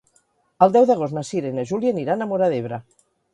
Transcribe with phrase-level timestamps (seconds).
[0.65, 2.81] El deu d'agost na Cira i na Júlia aniran a Móra d'Ebre.